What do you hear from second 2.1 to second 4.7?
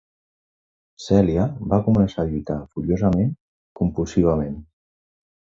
a lluitar furiosament, convulsivament.